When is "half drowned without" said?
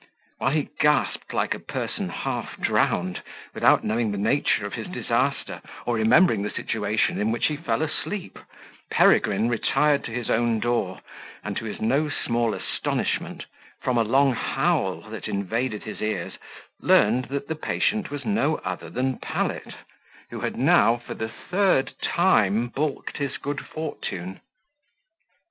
2.09-3.83